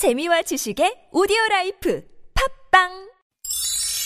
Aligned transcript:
재미와 0.00 0.40
지식의 0.40 1.12
오디오 1.12 1.36
라이프 1.50 2.00
팝빵! 2.32 2.88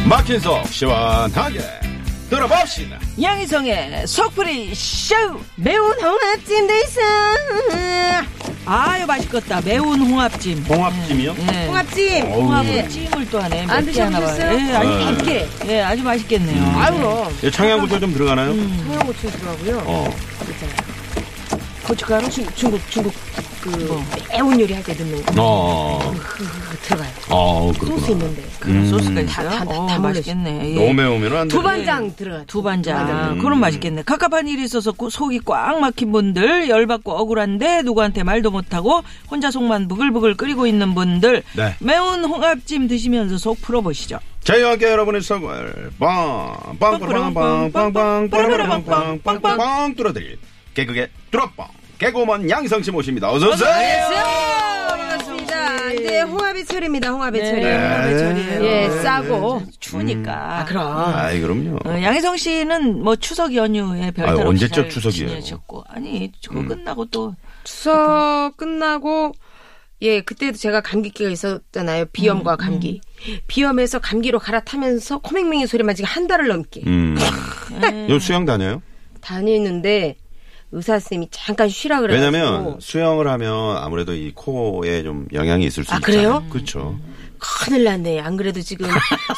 막힌 0.08 0.40
속 0.40 0.66
시원하게 0.66 1.81
들어봅시다. 2.36 2.98
양희성의 3.20 4.06
속풀이 4.06 4.74
쇼 4.74 5.14
매운 5.56 5.92
홍합찜 6.00 6.66
돼 6.66 6.80
있어 6.80 7.00
아유 8.64 9.04
맛있겠다 9.06 9.60
매운 9.62 10.00
홍합찜 10.00 10.64
홍합찜이요? 10.66 11.36
예. 11.52 11.66
홍합찜. 11.66 12.24
어우. 12.32 12.42
홍합을 12.44 12.88
찜을 12.88 13.28
또 13.30 13.38
하네 13.40 13.66
안 13.68 13.84
맵게 13.84 14.00
하나 14.00 14.18
봐요. 14.20 14.28
드셔보셨어요? 14.30 14.58
예, 14.70 14.76
아주 14.76 14.88
네. 14.88 15.04
맵게 15.12 15.48
예 15.68 15.80
아주 15.82 16.02
맛있겠네요 16.02 16.78
아유 16.78 16.94
그럼 16.96 17.36
예, 17.42 17.50
청양고추 17.50 18.00
좀 18.00 18.14
들어가나요? 18.14 18.54
청양고추 18.54 19.30
들어가고요. 19.30 19.82
어. 19.84 20.16
고춧가루 21.86 22.30
중, 22.30 22.46
중국 22.54 22.80
중국 22.90 23.12
그 23.62 23.68
뭐. 23.68 24.02
매운 24.30 24.60
요리 24.60 24.72
할 24.74 24.82
때 24.82 24.92
넣는 24.94 25.22
거 25.24 25.32
어. 25.38 25.98
그거 26.18 26.50
들어가요. 26.82 27.10
어, 27.28 27.72
그렇구나. 27.72 28.00
소스 28.00 28.10
있는데 28.12 28.42
그런 28.58 28.76
음. 28.76 28.86
소스가 28.88 29.20
있어요 29.20 29.50
다- 29.50 29.64
다- 29.64 29.70
어, 29.70 29.86
다 29.86 29.98
맛있겠네 30.00 30.70
예. 30.70 30.74
너무 30.74 30.92
매우면 30.94 31.36
안 31.36 31.48
돼. 31.48 31.54
두반장 31.56 32.16
들어가. 32.16 32.44
두반장 32.46 33.32
음. 33.34 33.38
그럼 33.38 33.60
맛있겠네 33.60 34.02
갑갑한 34.02 34.48
일이 34.48 34.64
있어서 34.64 34.90
고- 34.92 35.10
속이 35.10 35.40
꽉 35.44 35.78
막힌 35.80 36.10
분들 36.12 36.68
열받고 36.68 37.12
억울한데 37.12 37.82
누구한테 37.82 38.22
말도 38.24 38.50
못하고 38.50 39.02
혼자 39.30 39.50
속만 39.50 39.86
부글부글 39.88 40.36
끓이고 40.36 40.66
있는 40.66 40.94
분들 40.94 41.42
네. 41.56 41.76
매운 41.80 42.24
홍합찜 42.24 42.88
드시면서 42.88 43.38
속 43.38 43.60
풀어보시죠 43.62 44.18
함께 44.44 44.86
여러분의 44.90 45.20
속을 45.22 45.90
빵, 46.00 46.56
빵, 46.80 46.98
빵, 46.98 46.98
빵, 46.98 47.34
빵, 47.34 47.72
빵, 47.72 47.92
빵, 47.92 48.28
빵, 48.28 48.28
빵, 48.30 48.84
빵, 48.84 49.20
빵, 49.22 49.40
빵, 49.40 49.56
빵, 49.56 49.94
뚫어드릴 49.94 50.36
개그의 50.74 51.08
뚫어빵. 51.30 51.68
개그우먼 52.06 52.50
양성 52.50 52.82
씨 52.82 52.90
모십니다. 52.90 53.30
어서오세요. 53.30 53.70
반갑습니다. 54.88 55.92
이제 55.92 56.20
홍합의 56.22 56.64
철입니다. 56.64 57.10
홍합의 57.10 57.40
네, 57.40 57.48
철이. 57.48 57.64
홍합의 57.64 58.18
철이에요. 58.18 58.64
예, 58.64 58.90
싸고. 59.02 59.62
추우니까 59.78 60.58
아 60.58 60.64
그럼. 60.64 60.88
아이, 61.14 61.40
그럼요. 61.40 61.78
어, 61.84 62.02
양혜성 62.02 62.36
씨는 62.38 63.04
뭐 63.04 63.14
추석 63.14 63.54
연휴에 63.54 64.10
별탈 64.10 64.28
아유, 64.30 64.34
없이 64.38 64.48
언제적 64.48 64.74
잘 64.74 64.88
추석이에요? 64.90 65.28
지내셨고 65.28 65.84
아니 65.88 66.32
저거 66.40 66.64
끝나고 66.66 67.04
또 67.06 67.36
추석 67.62 68.56
끝나고 68.56 69.32
예 70.00 70.22
그때도 70.22 70.58
제가 70.58 70.80
감기기가 70.80 71.30
있었잖아요. 71.30 72.06
비염과 72.06 72.56
감기. 72.56 73.00
비염에서 73.46 74.00
감기로 74.00 74.40
갈아타면서 74.40 75.18
코맹맹이 75.18 75.68
소리만 75.68 75.94
지금 75.94 76.08
한 76.08 76.26
달을 76.26 76.48
넘게 76.48 76.82
음. 76.84 77.16
요 78.10 78.18
수영 78.18 78.44
다녀요? 78.44 78.82
다니는데 79.20 80.16
의사 80.72 80.94
선생님이 80.94 81.28
잠깐 81.30 81.68
쉬라 81.68 82.00
그래가지고 82.00 82.36
왜냐면 82.36 82.80
수영을 82.80 83.28
하면 83.28 83.76
아무래도 83.76 84.14
이 84.14 84.32
코에 84.34 85.02
좀 85.02 85.26
영향이 85.32 85.64
있을 85.66 85.84
수 85.84 85.92
아, 85.92 85.96
있잖아요. 85.98 86.28
그래요? 86.40 86.46
그렇죠. 86.50 86.98
큰일 87.38 87.84
났네. 87.84 88.20
안 88.20 88.36
그래도 88.36 88.60
지금 88.60 88.88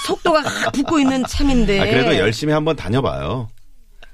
속도가 0.07 0.43
확 0.43 0.73
붙고 0.73 0.99
있는 0.99 1.25
참인데. 1.27 1.81
아, 1.81 1.85
그래도 1.85 2.17
열심히 2.19 2.53
한번 2.53 2.77
다녀봐요. 2.77 3.49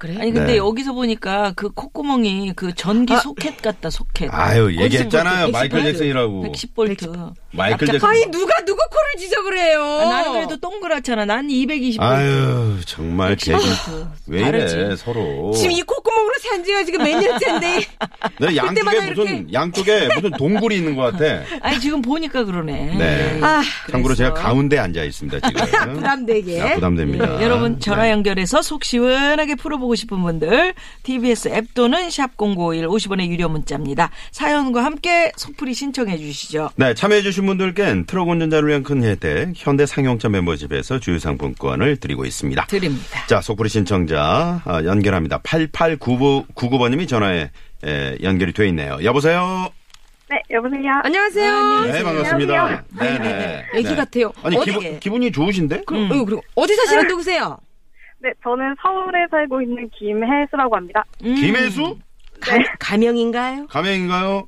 그래? 0.01 0.15
아니 0.19 0.31
근데 0.31 0.53
네. 0.53 0.57
여기서 0.57 0.93
보니까 0.93 1.53
그 1.55 1.69
콧구멍이 1.69 2.53
그 2.55 2.73
전기 2.73 3.13
아. 3.13 3.19
소켓 3.19 3.61
같다 3.61 3.91
소켓 3.91 4.33
아유, 4.33 4.75
얘기했잖아요. 4.81 5.51
110 5.51 5.51
마이클. 5.51 5.83
잭슨이라고. 5.83 6.43
110볼트 6.43 7.33
마이클 7.51 7.85
잭슨. 7.85 8.07
아니 8.09 8.25
누가 8.31 8.55
누구 8.65 8.79
코를 8.89 9.07
지적을 9.19 9.57
해요? 9.59 9.83
아, 10.01 10.05
나는 10.09 10.31
그래도 10.33 10.57
동그랗잖아 10.57 11.25
난 11.25 11.47
220볼트 11.47 12.01
아유, 12.01 12.77
정말 12.85 13.35
개그. 13.35 13.59
왜 14.25 14.39
이래, 14.39 14.65
다르지. 14.65 15.03
서로. 15.03 15.51
지금 15.53 15.71
이 15.71 15.81
콧구멍으로 15.83 16.33
산 16.49 16.63
지가 16.63 16.83
지금 16.83 17.03
몇 17.03 17.19
년째인데. 17.19 17.81
내 18.39 18.55
양쪽에 18.57 18.79
그때마다 18.81 19.09
무슨, 19.13 19.25
이렇게- 19.37 19.53
양쪽에 19.53 20.09
무슨 20.15 20.31
동굴이 20.31 20.75
있는 20.77 20.95
것 20.95 21.11
같아. 21.13 21.43
아니 21.61 21.79
지금 21.79 22.01
보니까 22.01 22.43
그러네 22.43 22.95
네. 22.97 23.39
아, 23.43 23.61
참고로 23.91 24.15
그랬어. 24.15 24.15
제가 24.15 24.33
가운데 24.33 24.79
앉아 24.79 25.03
있습니다, 25.03 25.47
지금. 25.47 25.93
부담되게. 25.93 26.59
아, 26.61 26.73
부담됩니다. 26.75 27.37
네, 27.37 27.43
여러분 27.43 27.79
전화 27.79 28.03
네. 28.03 28.11
연결해서 28.11 28.63
속 28.63 28.83
시원하게 28.83 29.53
풀어보고 29.55 29.90
싶은 29.95 30.21
분들 30.21 30.73
TBS 31.03 31.49
앱 31.49 31.73
또는 31.73 32.09
샵 32.09 32.35
#0951 32.37 32.87
50원의 32.87 33.27
유료 33.27 33.49
문자입니다. 33.49 34.09
사연과 34.31 34.83
함께 34.83 35.31
속풀이 35.35 35.73
신청해 35.73 36.17
주시죠. 36.17 36.69
네, 36.75 36.93
참여해 36.93 37.21
주신 37.21 37.45
분들께는 37.45 38.05
트럭 38.05 38.29
운전자를 38.29 38.69
위한 38.69 38.83
큰 38.83 39.03
혜택, 39.03 39.53
현대 39.55 39.85
상용차 39.85 40.29
멤버십에서 40.29 40.99
주유상품권을 40.99 41.97
드리고 41.97 42.25
있습니다. 42.25 42.65
드립니다. 42.67 43.25
자, 43.27 43.41
속풀이 43.41 43.69
신청자 43.69 44.61
아, 44.65 44.83
연결합니다. 44.83 45.39
8899번님이 45.41 47.07
전화에 47.07 47.49
에, 47.83 48.17
연결이 48.21 48.53
돼 48.53 48.67
있네요. 48.69 48.99
여보세요? 49.03 49.69
네, 50.29 50.39
여보세요? 50.51 51.01
안녕하세요. 51.03 51.81
네, 51.91 52.03
반갑습니다. 52.03 52.83
네 52.99 53.19
네. 53.19 53.65
애기 53.75 53.95
같아요. 53.95 54.31
아니, 54.43 54.55
어디- 54.55 54.71
기분, 54.71 54.99
기분이 54.99 55.31
좋으신데? 55.31 55.83
그럼, 55.85 56.09
어이구, 56.11 56.25
그리고 56.25 56.41
어디 56.55 56.73
사시는 56.75 57.07
누구세요? 57.07 57.57
네, 58.21 58.29
저는 58.43 58.75
서울에 58.81 59.25
살고 59.31 59.61
있는 59.61 59.89
김혜수라고 59.97 60.75
합니다. 60.75 61.03
음. 61.23 61.35
김혜수? 61.35 61.97
가, 62.39 62.57
가명인가요? 62.79 63.67
가명인가요? 63.67 64.47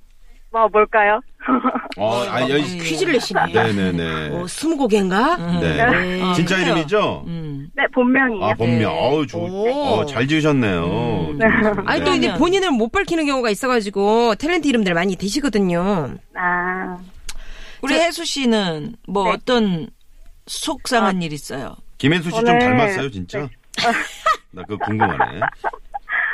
뭐, 0.52 0.68
뭘까요? 0.72 1.20
어, 1.98 2.24
아, 2.30 2.42
여기 2.48 2.78
퀴즈를 2.78 3.14
내시네. 3.14 3.42
네네네. 3.52 4.30
어, 4.38 4.48
스무고개인가? 4.48 5.38
네. 5.60 5.86
네. 5.92 6.34
진짜 6.36 6.56
그래요. 6.58 6.74
이름이죠? 6.74 7.24
음. 7.26 7.70
네, 7.76 7.84
본명이에요. 7.94 8.46
아, 8.46 8.54
본명. 8.54 8.94
어우, 8.96 9.26
좋, 9.26 9.40
오. 9.40 9.68
어, 9.72 10.06
잘 10.06 10.28
지으셨네요. 10.28 10.84
음. 11.32 11.40
아니, 11.88 12.04
또 12.04 12.12
네. 12.12 12.18
이제 12.18 12.34
본인을 12.36 12.70
못 12.72 12.92
밝히는 12.92 13.26
경우가 13.26 13.50
있어가지고 13.50 14.36
탤런트 14.36 14.68
이름들 14.68 14.94
많이 14.94 15.16
되시거든요. 15.16 16.16
아, 16.36 16.98
우리 17.82 17.96
혜수 17.96 18.24
씨는 18.24 18.96
뭐 19.08 19.24
네. 19.26 19.32
어떤 19.32 19.88
속상한 20.46 21.22
일 21.24 21.34
있어요? 21.34 21.76
김혜수 21.98 22.30
씨 22.30 22.36
좀 22.36 22.46
닮았어요, 22.46 23.10
진짜? 23.10 23.50
나 24.52 24.62
그거 24.64 24.78
궁금하네. 24.86 25.40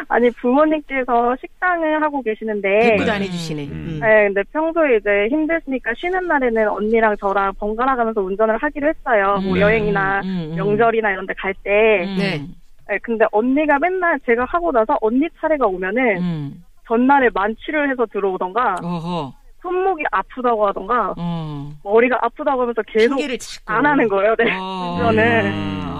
아니, 0.07 0.29
부모님께서 0.31 1.35
식당을 1.39 2.01
하고 2.01 2.21
계시는데, 2.21 2.79
대꾸도 2.91 3.11
안 3.11 3.21
해주시네. 3.21 3.65
음. 3.65 3.71
음. 3.71 3.99
네, 4.01 4.25
근데 4.27 4.43
평소에 4.51 4.97
이제 4.97 5.27
힘드시니까 5.29 5.91
쉬는 5.97 6.25
날에는 6.27 6.67
언니랑 6.69 7.15
저랑 7.17 7.53
번갈아 7.59 7.95
가면서 7.95 8.21
운전을 8.21 8.57
하기로 8.57 8.87
했어요. 8.87 9.37
뭐 9.43 9.53
음. 9.55 9.59
여행이나 9.59 10.21
음, 10.23 10.49
음. 10.51 10.55
명절이나 10.55 11.11
이런 11.11 11.25
데 11.27 11.33
갈 11.37 11.53
때. 11.63 12.05
음. 12.05 12.15
네. 12.17 12.41
네, 12.87 12.97
근데 13.03 13.25
언니가 13.31 13.77
맨날 13.77 14.19
제가 14.25 14.45
하고 14.45 14.71
나서 14.71 14.97
언니 15.01 15.27
차례가 15.39 15.67
오면은 15.67 16.17
음. 16.17 16.63
전날에 16.87 17.29
만취를 17.33 17.91
해서 17.91 18.05
들어오던가, 18.11 18.77
어허. 18.81 19.31
손목이 19.61 20.03
아프다고 20.11 20.65
하던가, 20.67 21.13
어. 21.17 21.71
머리가 21.83 22.17
아프다고 22.21 22.61
하면서 22.61 22.81
계속. 22.87 23.19
안 23.65 23.85
하는 23.85 24.07
거예요. 24.07 24.33
네. 24.39 24.57
어. 24.57 24.95
운전을. 24.97 25.98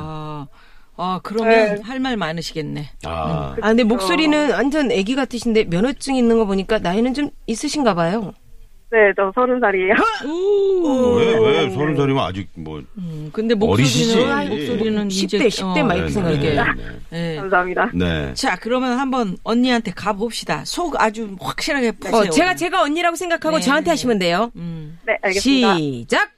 아, 1.00 1.14
아, 1.14 1.20
그러면 1.24 1.76
네. 1.76 1.82
할말 1.82 2.18
많으시겠네. 2.18 2.90
아, 3.06 3.56
아, 3.62 3.68
근데 3.70 3.84
목소리는 3.84 4.52
완전 4.52 4.92
애기 4.92 5.16
같으신데 5.16 5.66
면허증 5.66 6.18
있는 6.18 6.38
거 6.38 6.46
보니까 6.46 6.80
나이는 6.80 7.14
좀 7.14 7.30
있으신가 7.48 7.94
봐요. 7.96 8.34
네, 8.92 9.14
저 9.16 9.32
서른 9.34 9.60
살이에요. 9.60 9.94
왜, 11.18 11.38
왜, 11.38 11.70
서른 11.70 11.96
살이면 11.96 12.24
아직 12.24 12.50
뭐. 12.56 12.82
음, 12.98 13.30
근데 13.32 13.56
어리시지. 13.58 14.16
목소리는, 14.18 14.50
목소리는 14.50 15.08
10대, 15.08 15.36
이제 15.36 15.48
10대 15.48 15.84
막 15.84 15.94
이렇게 15.94 16.06
네, 16.06 16.10
생각해. 16.10 16.56
네, 17.12 17.34
예. 17.34 17.36
감사합니다. 17.38 17.92
네. 17.94 18.26
네. 18.26 18.34
자, 18.34 18.58
그러면 18.60 18.98
한번 18.98 19.38
언니한테 19.44 19.92
가봅시다. 19.92 20.66
속 20.66 21.00
아주 21.00 21.36
확실하게 21.40 21.92
푸세요. 21.94 22.22
어, 22.22 22.30
제가 22.30 22.56
제가 22.56 22.82
언니라고 22.82 23.16
생각하고 23.16 23.58
네. 23.58 23.62
저한테 23.62 23.92
하시면 23.92 24.20
돼요. 24.20 24.52
음. 24.56 25.00
네, 25.06 25.18
알겠습니다. 25.22 25.78
시작. 25.78 26.32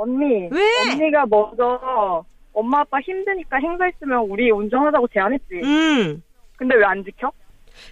언니, 0.00 0.48
왜? 0.52 0.92
언니가 0.92 1.24
먼저 1.26 2.24
엄마 2.58 2.80
아빠 2.80 2.98
힘드니까 3.00 3.58
행사 3.58 3.86
있으면 3.88 4.20
우리 4.28 4.50
운전하자고 4.50 5.06
제안했지. 5.08 5.54
음. 5.62 6.22
근데 6.56 6.74
왜 6.74 6.84
안 6.84 7.04
지켜? 7.04 7.30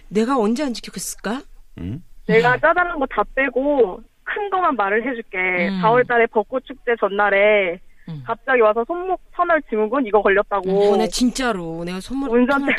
내가 0.09 0.37
언제 0.37 0.63
안 0.63 0.73
지켰을까? 0.73 1.41
음? 1.77 2.03
내가 2.27 2.57
짜잘한 2.59 2.99
거다 2.99 3.23
빼고 3.33 4.01
큰 4.23 4.49
거만 4.49 4.75
말을 4.75 5.07
해줄게. 5.07 5.37
음. 5.69 5.81
4월달에 5.81 6.29
벚꽃 6.31 6.65
축제 6.65 6.95
전날에 6.99 7.79
음. 8.09 8.23
갑자기 8.25 8.61
와서 8.61 8.83
손목 8.87 9.19
터널 9.33 9.61
증후군 9.69 10.05
이거 10.05 10.21
걸렸다고. 10.21 10.93
어, 10.93 10.97
나 10.97 11.05
진짜로 11.07 11.83
내가 11.83 11.99
선물 11.99 12.29
운전 12.29 12.59
선물 12.59 12.75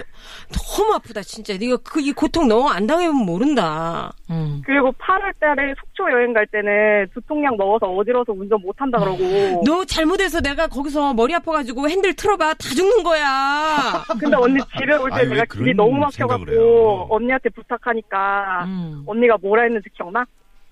너무 0.79 0.95
아프다 0.95 1.21
진짜. 1.23 1.57
네가 1.59 1.77
그 1.79 2.01
이 2.01 2.13
고통 2.13 2.49
너안 2.49 2.87
당해보면 2.87 3.27
모른다. 3.27 4.11
음. 4.31 4.63
그리고 4.65 4.91
8월달에 4.93 5.75
속초 5.79 6.11
여행 6.11 6.33
갈 6.33 6.47
때는 6.47 7.09
두통약 7.13 7.57
먹어서 7.57 7.87
어지러워서 7.87 8.33
운전 8.33 8.61
못한다 8.63 8.99
그러고. 8.99 9.63
너 9.67 9.85
잘못해서 9.85 10.41
내가 10.41 10.67
거기서 10.69 11.13
머리 11.15 11.35
아파가지고 11.35 11.89
핸들 11.89 12.15
틀어봐 12.15 12.55
다 12.55 12.57
죽는 12.59 13.03
거야. 13.03 14.05
근데 14.19 14.37
언니 14.37 14.59
집에 14.79 14.95
올 14.95 15.11
때 15.11 15.25
내가 15.27 15.45
길이 15.45 15.75
너무 15.75 15.99
막혀갖고? 15.99 17.09
언니한테 17.11 17.51
부탁하니까 17.51 18.65
음, 18.65 19.03
언니가 19.07 19.37
뭐라 19.43 19.65
했는지 19.65 19.89
기억나? 19.95 20.25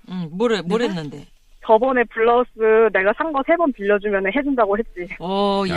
음, 0.08 0.29
뭐래, 0.32 0.62
뭐랬는데? 0.62 1.26
저번에 1.67 2.05
블라우스 2.05 2.51
내가 2.93 3.13
산 3.17 3.33
거 3.33 3.43
세 3.47 3.57
번 3.57 3.73
빌려주면 3.73 4.27
해준다고 4.33 4.77
했지. 4.79 5.13
어, 5.21 5.65
야. 5.71 5.77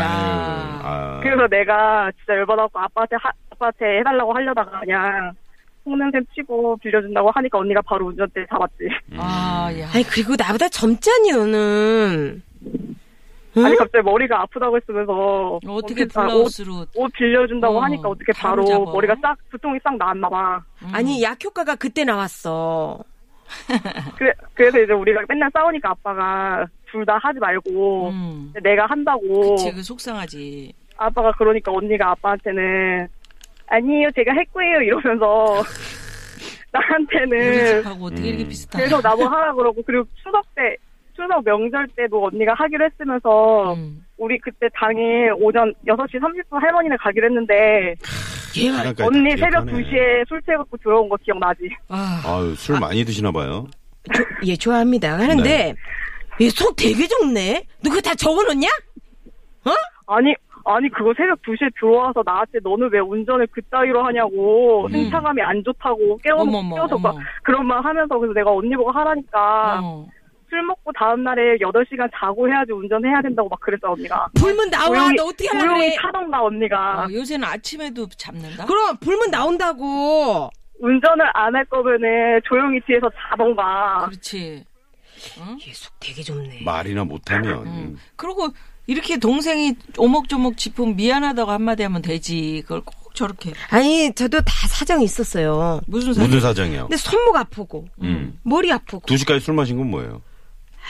아, 0.83 1.19
그래서 1.23 1.47
내가 1.47 2.11
진짜 2.17 2.35
열받아갖고 2.37 2.79
아빠한테 2.79 3.15
하- 3.17 3.31
아빠한테 3.51 3.99
해달라고 3.99 4.33
하려다가 4.33 4.79
그냥 4.81 5.31
속는 5.83 6.11
셈 6.11 6.25
치고 6.35 6.77
빌려준다고 6.77 7.31
하니까 7.31 7.57
언니가 7.57 7.81
바로 7.81 8.07
운전대 8.07 8.45
잡았지. 8.47 8.89
아, 9.17 9.69
야. 9.79 9.89
아니 9.93 10.03
그리고 10.03 10.35
나보다 10.37 10.69
젊잖니 10.69 11.31
너는. 11.31 12.43
응? 13.57 13.65
아니 13.65 13.75
갑자기 13.77 14.03
머리가 14.03 14.41
아프다고 14.43 14.77
했으면서 14.77 15.59
어떻게 15.67 16.05
블라우스로. 16.05 16.73
옷, 16.81 16.89
옷 16.95 17.11
빌려준다고 17.13 17.77
어, 17.77 17.81
하니까 17.81 18.09
어떻게 18.09 18.31
바로 18.33 18.63
바로, 18.63 18.65
잡아. 18.85 18.91
머리가 18.91 19.15
싹 19.21 19.35
두통이 19.49 19.79
싹 19.83 19.97
나왔나 19.97 20.29
봐. 20.29 20.61
음. 20.83 20.89
아니 20.93 21.23
약효과가 21.23 21.75
그때 21.75 22.03
나왔어. 22.03 22.99
그래, 24.17 24.33
그래서 24.53 24.79
이제 24.81 24.93
우리가 24.93 25.21
맨날 25.27 25.49
싸우니까 25.53 25.89
아빠가 25.91 26.65
둘 26.91 27.05
다 27.05 27.17
하지 27.21 27.39
말고 27.39 28.09
음. 28.09 28.53
내가 28.63 28.85
한다고 28.87 29.55
그치, 29.55 29.71
그 29.71 29.83
속상하지. 29.83 30.73
아빠가 30.97 31.31
그러니까 31.33 31.71
언니가 31.71 32.11
아빠한테는 32.11 33.07
아니에요 33.67 34.09
제가 34.15 34.33
할 34.35 34.43
거예요 34.53 34.81
이러면서 34.81 35.61
나한테는 36.71 37.81
집하고 37.83 38.05
어떻게 38.05 38.29
이렇게 38.29 38.47
비슷하 38.47 38.79
계속 38.79 39.01
나보고 39.01 39.27
하라 39.27 39.53
그러고 39.53 39.81
그리고 39.85 40.05
추석 40.23 40.43
때 40.55 40.75
추석 41.15 41.43
명절 41.43 41.87
때도 41.95 42.25
언니가 42.27 42.53
하기로 42.55 42.85
했으면서 42.85 43.73
음. 43.73 44.05
우리 44.19 44.37
그때 44.39 44.67
당일 44.75 45.33
오전 45.39 45.73
6시 45.87 46.19
30분 46.19 46.59
할머니네 46.61 46.97
가기로 46.99 47.27
했는데 47.27 47.95
얘가 48.57 48.79
하나까지 48.79 49.03
언니 49.03 49.29
다 49.31 49.37
새벽 49.37 49.65
기억하네. 49.65 49.83
2시에 49.83 50.27
술 50.27 50.41
취해갖고 50.41 50.77
들어온 50.77 51.07
거 51.07 51.15
기억나지? 51.23 51.69
아, 51.87 52.21
아유, 52.25 52.53
술 52.55 52.79
많이 52.79 53.03
드시나 53.05 53.31
봐요. 53.31 53.65
조- 54.13 54.23
예 54.45 54.55
좋아합니다. 54.55 55.13
하는데 55.17 55.43
네. 55.43 55.75
얘속 56.45 56.75
되게 56.75 57.07
좁네. 57.07 57.63
너 57.83 57.89
그거 57.89 58.01
다 58.01 58.13
적어놓냐? 58.15 58.67
아니 60.07 60.33
아니 60.65 60.89
그거 60.89 61.13
새벽 61.15 61.39
2시에 61.43 61.71
들어와서 61.79 62.21
나한테 62.25 62.59
너는 62.63 62.89
왜 62.91 62.99
운전을 62.99 63.47
그따위로 63.47 64.03
하냐고 64.05 64.85
음. 64.87 64.91
승차감이 64.91 65.41
안 65.41 65.63
좋다고 65.63 66.17
깨워 66.23 66.41
어머머, 66.41 66.75
깨워서 66.75 66.95
어머. 66.95 67.15
그런 67.43 67.65
말 67.65 67.83
하면서 67.83 68.17
그래서 68.17 68.33
내가 68.33 68.51
언니 68.51 68.75
보고 68.75 68.91
하라니까 68.91 69.79
어. 69.83 70.07
술 70.49 70.63
먹고 70.63 70.91
다음날에 70.93 71.57
8시간 71.59 72.09
자고 72.19 72.47
해야지 72.49 72.71
운전해야 72.71 73.21
된다고 73.21 73.49
막 73.49 73.59
그랬어 73.59 73.91
언니가 73.91 74.27
불면 74.35 74.69
나와. 74.69 74.87
조용히- 74.87 75.15
너 75.15 75.23
어떻게 75.25 75.47
하려고 75.47 75.65
조용히 75.67 75.89
그래? 75.89 75.97
타던가 76.01 76.43
언니가 76.43 77.03
어, 77.05 77.07
요새는 77.11 77.47
아침에도 77.47 78.07
잡는다? 78.17 78.65
그럼 78.65 78.97
불면 78.97 79.31
나온다고. 79.31 80.49
운전을 80.81 81.25
안 81.33 81.55
할 81.55 81.65
거면은 81.65 82.39
조용히 82.45 82.79
뒤에서 82.87 83.09
자던가 83.29 84.05
그렇지. 84.09 84.63
얘속 85.67 85.93
되게 85.99 86.21
좁네. 86.23 86.61
말이나 86.63 87.03
못하면. 87.03 87.67
음. 87.67 87.97
그리고 88.15 88.47
이렇게 88.87 89.17
동생이 89.17 89.75
오목조목 89.97 90.55
짚으면 90.57 90.95
미안하다고 90.95 91.51
한마디 91.51 91.83
하면 91.83 92.01
되지. 92.01 92.61
그걸 92.63 92.81
꼭 92.85 93.13
저렇게. 93.13 93.51
아니 93.69 94.13
저도 94.15 94.37
다 94.39 94.67
사정이 94.69 95.03
있었어요. 95.03 95.81
무슨 95.87 96.13
사람? 96.13 96.27
무슨 96.29 96.39
사정이요? 96.39 96.81
근데 96.83 96.95
손목 96.95 97.35
아프고 97.35 97.85
음. 98.01 98.39
머리 98.43 98.71
아프고. 98.71 99.01
두 99.05 99.17
시까지 99.17 99.41
술 99.41 99.55
마신 99.55 99.77
건 99.77 99.89
뭐예요? 99.91 100.21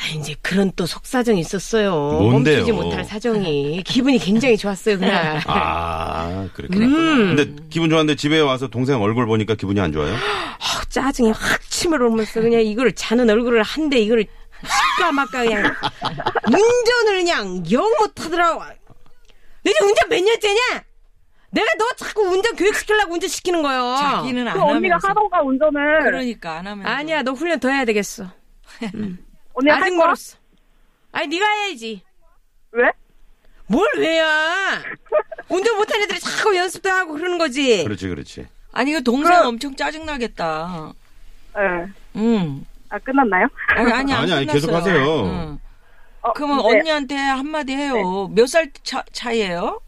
아, 0.02 0.16
이제 0.16 0.34
그런 0.42 0.72
또 0.78 0.86
속사정이 0.86 1.40
있었어요. 1.42 1.92
뭔데요? 1.94 2.58
멈추지 2.60 2.72
못할 2.72 3.04
사정이. 3.04 3.84
기분이 3.84 4.18
굉장히 4.18 4.56
좋았어요, 4.56 4.98
그날. 4.98 5.42
아, 5.48 6.48
그렇게. 6.54 6.78
음. 6.78 7.36
근데 7.36 7.64
기분 7.70 7.90
좋았는데 7.90 8.16
집에 8.16 8.40
와서 8.40 8.68
동생 8.70 9.02
얼굴 9.02 9.26
보니까 9.26 9.56
기분이 9.56 9.80
안 9.82 9.92
좋아요? 9.92 10.14
아, 10.16 10.84
짜증이 10.90 11.32
확 11.32 11.62
치밀어 11.70 12.08
오면서 12.08 12.40
그냥 12.42 12.62
이걸 12.62 12.94
자는 12.94 13.30
얼굴을 13.30 13.62
한데 13.64 14.00
이걸 14.00 14.26
시까 14.64 15.12
막까 15.12 15.44
그냥 15.44 15.64
운전을 16.48 17.18
그냥 17.20 17.64
영 17.72 17.84
못하더라고. 18.00 18.62
너 19.64 19.72
지금 19.74 19.88
운전 19.88 20.10
몇 20.10 20.22
년째냐? 20.24 20.60
내가 21.52 21.68
너 21.78 21.86
자꾸 21.98 22.22
운전 22.22 22.56
교육시키려고 22.56 23.14
운전 23.14 23.28
시키는 23.30 23.62
거요. 23.64 23.96
자기는 24.00 24.48
안 24.48 24.54
그 24.54 24.62
언니가 24.62 24.96
하면서. 24.96 25.08
하던가 25.10 25.42
운전을 25.42 26.00
그러니까 26.04 26.58
안 26.60 26.68
하면. 26.68 26.86
아니야, 26.86 27.22
너 27.24 27.32
훈련 27.34 27.60
더 27.60 27.70
해야 27.70 27.84
되겠어. 27.86 28.24
언 28.94 29.18
니할 29.64 29.84
아직? 29.84 29.96
멀었어. 29.96 30.38
아니, 31.12 31.28
네가 31.28 31.46
해야지. 31.46 32.02
왜? 32.72 32.90
뭘 33.68 33.88
왜야? 33.98 34.82
운전 35.50 35.78
못하는 35.78 36.04
애들이 36.06 36.20
자꾸 36.20 36.56
연습도 36.56 36.90
하고 36.90 37.14
그러는 37.14 37.38
거지. 37.38 37.84
그렇지, 37.84 38.08
그렇지. 38.08 38.48
아니, 38.72 38.94
그 38.94 39.04
동생 39.04 39.34
엄청 39.46 39.76
짜증 39.76 40.06
나겠다. 40.06 40.94
네. 41.56 41.62
응. 42.16 42.66
아 42.90 42.98
끝났나요? 43.00 43.48
아니, 43.68 43.92
아니, 43.92 44.14
안 44.14 44.24
아니, 44.24 44.34
아니, 44.34 44.46
끝났어요. 44.48 44.54
계속 44.54 44.74
하세요. 44.74 45.24
응. 45.26 45.60
어, 46.22 46.34
그러면 46.34 46.58
네, 46.58 46.64
언니한테 46.80 47.16
한마디 47.16 47.74
해요. 47.76 48.28
몇 48.30 48.46
살 48.48 48.72
차이예요? 49.12 49.80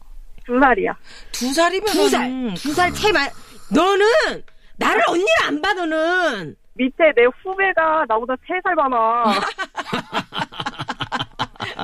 두 0.45 0.59
살이야 0.59 0.95
두 1.31 1.53
살이면 1.53 1.87
두 1.93 2.09
살, 2.09 2.53
두 2.55 2.73
살 2.73 2.93
차이 2.93 3.11
많. 3.11 3.29
너는 3.71 4.05
나를 4.77 5.03
언니를 5.07 5.27
안 5.43 5.61
봐, 5.61 5.73
너는. 5.73 6.55
밑에 6.73 7.11
내 7.15 7.23
후배가 7.43 8.05
나보다 8.07 8.35
세살 8.47 8.75
많아 8.75 9.23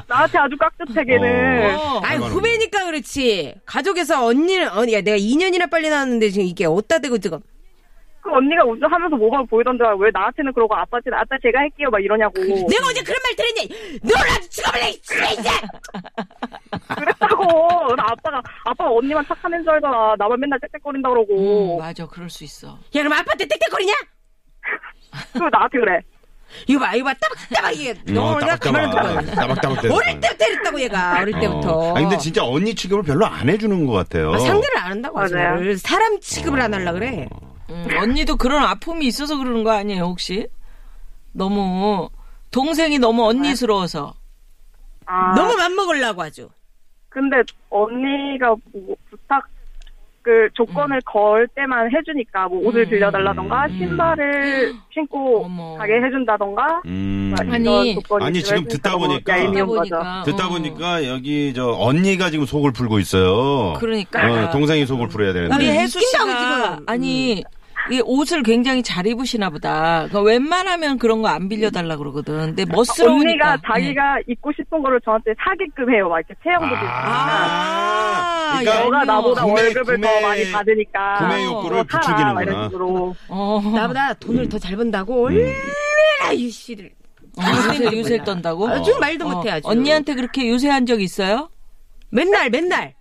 나한테 0.07 0.37
아주 0.37 0.55
깍듯해 0.57 1.03
걔는 1.05 1.75
어. 1.75 1.99
아니 2.03 2.23
후배니까 2.25 2.85
그렇지. 2.85 3.55
가족에서 3.65 4.25
언니는 4.25 4.69
언니가 4.69 5.01
내가 5.01 5.17
2년이나 5.17 5.69
빨리 5.69 5.89
나왔는데 5.89 6.29
지금 6.29 6.47
이게 6.47 6.65
어디다 6.65 6.99
대고 6.99 7.17
지금. 7.17 7.39
그 8.21 8.31
언니가 8.31 8.63
운전하면서 8.65 9.15
모범을 9.15 9.47
보이던데 9.47 9.83
왜 9.99 10.09
나한테는 10.13 10.51
그러고 10.53 10.75
아빠한테는 10.75 11.17
아빠 11.17 11.35
제가 11.41 11.59
할게요 11.59 11.89
막 11.89 11.99
이러냐고 12.03 12.33
내가 12.41 12.87
언제 12.87 13.01
그런 13.03 13.17
말 13.23 13.35
들었니? 13.35 13.99
너라도 14.03 14.47
죽어볼래 14.49 14.89
이제. 14.89 15.15
그랬다고 16.99 17.95
나 17.95 18.03
아빠가 18.09 18.41
아빠가 18.65 18.91
언니만 18.91 19.25
착한 19.27 19.53
애인 19.53 19.63
줄 19.63 19.71
알잖아 19.73 20.15
나만 20.17 20.39
맨날 20.39 20.59
짹짹거린다 20.59 21.09
음, 21.09 21.13
그러고 21.13 21.77
맞아, 21.79 22.05
그럴 22.07 22.29
수 22.29 22.43
있어. 22.43 22.67
야 22.67 22.77
그럼 22.91 23.13
아빠한테 23.13 23.45
땡땡거리냐? 23.47 23.93
그 25.33 25.39
나한테 25.51 25.79
그래 25.79 25.99
이거 26.67 26.79
봐 26.79 26.95
이거 26.95 27.05
봐 27.05 27.13
따박따박 27.15 27.75
이게 27.75 27.91
어, 27.91 27.95
너 28.13 28.39
내가 28.39 28.55
가만히 28.55 28.91
따박따박. 28.91 29.25
두고 29.25 29.35
따박따박 29.35 29.81
때렸어. 29.81 29.95
어릴 29.97 30.19
때부터 30.19 30.45
이랬다고 30.47 30.81
얘가 30.81 31.19
어릴 31.21 31.39
때부터. 31.39 31.95
아니, 31.95 32.05
근데 32.05 32.17
진짜 32.17 32.45
언니 32.45 32.73
취급을 32.73 33.03
별로 33.03 33.25
안 33.25 33.49
해주는 33.49 33.85
것 33.85 33.91
같아요. 33.93 34.31
아, 34.33 34.37
상대를 34.37 34.77
안 34.77 34.91
한다고. 34.91 35.17
말을. 35.17 35.77
사람 35.77 36.19
취급을 36.21 36.61
안 36.61 36.73
하려 36.73 36.93
그래. 36.93 37.27
음, 37.69 37.87
언니도 37.99 38.37
그런 38.37 38.63
아픔이 38.63 39.05
있어서 39.07 39.37
그러는 39.37 39.63
거 39.65 39.71
아니에요, 39.71 40.03
혹시? 40.03 40.47
너무, 41.33 42.09
동생이 42.51 42.97
너무 42.97 43.27
언니스러워서. 43.27 44.13
아 45.05 45.33
너무 45.35 45.55
맘먹으려고 45.57 46.21
아주. 46.21 46.49
근데 47.09 47.37
언니가 47.69 48.55
뭐 48.73 48.95
부탁 49.09 49.47
그 50.27 50.49
조건을 50.55 50.99
걸 51.05 51.47
때만 51.55 51.89
해주니까 51.89 52.49
뭐 52.49 52.67
옷을 52.67 52.81
음, 52.81 52.89
빌려달라던가 52.89 53.67
음. 53.67 53.77
신발을 53.77 54.73
신고 54.93 55.45
어머. 55.45 55.77
가게 55.77 55.93
해준다던가 56.01 56.81
음. 56.85 57.33
막 57.33 57.39
아니, 57.49 57.63
이런 57.63 58.01
조건이 58.01 58.25
아니, 58.25 58.43
지금 58.43 58.57
있으니까 58.57 58.75
듣다 58.75 58.89
너무 58.91 59.07
보니까- 59.07 59.29
얄미운 59.29 59.53
듣다 59.53 59.65
거죠. 59.65 59.95
보니까. 59.95 60.23
듣다 60.25 60.45
어. 60.47 60.49
보니까 60.49 61.07
여기 61.07 61.53
저 61.55 61.71
언니가 61.79 62.29
지금 62.29 62.45
속을 62.45 62.73
풀고 62.73 62.99
있어요. 62.99 63.75
그러니까. 63.79 64.19
어, 64.47 64.51
동생이 64.51 64.85
속을 64.85 65.07
풀어야 65.07 65.31
되는데. 65.31 65.55
우리 65.55 65.65
음, 65.69 65.85
웃긴다고, 65.85 65.87
씨가 66.05 66.71
지금. 66.73 66.83
아니 66.87 67.43
이 67.91 68.01
옷을 68.03 68.43
굉장히 68.43 68.83
잘 68.83 69.05
입으시나 69.07 69.49
보다. 69.49 70.07
그 70.11 70.19
웬만하면 70.21 70.97
그런 70.97 71.21
거 71.21 71.27
안 71.27 71.47
빌려달라 71.49 71.97
그러거든. 71.97 72.37
근데 72.55 72.65
멋스러우니까. 72.65 73.29
언니가 73.29 73.55
네. 73.55 73.61
자기가 73.67 74.17
입고 74.27 74.51
싶은 74.53 74.81
거를 74.81 74.99
저한테 75.03 75.33
사게끔 75.43 75.93
해요. 75.93 76.09
막 76.09 76.19
이렇게 76.19 76.33
체형도 76.43 76.65
비슷하니까. 76.67 77.07
아, 77.07 78.59
그러니까 78.59 78.83
너가 78.83 79.03
나보다 79.05 79.43
구매, 79.43 79.61
월급을 79.61 79.95
구매, 79.95 80.07
더 80.07 80.21
많이 80.27 80.51
받으니까. 80.51 81.15
구매 81.19 81.35
어, 81.35 81.45
욕구를 81.45 81.83
부추기는구나. 81.83 82.41
이런 82.41 82.69
식으로. 82.69 83.15
어. 83.29 83.61
나보다 83.75 84.13
돈을 84.15 84.49
더 84.49 84.57
잘 84.59 84.75
번다고 84.75 85.27
음. 85.27 85.35
얼마나 85.35 86.35
유씨를. 86.35 86.91
어, 87.37 87.41
요새 87.75 87.97
요새 87.97 88.17
떤다고? 88.23 88.67
아주 88.67 88.97
말도 88.99 89.29
못해 89.29 89.51
아주. 89.51 89.67
언니한테 89.67 90.15
그렇게 90.15 90.49
요새 90.49 90.69
한 90.69 90.85
적 90.85 91.01
있어요? 91.01 91.49
맨날 92.09 92.49
맨날. 92.49 92.93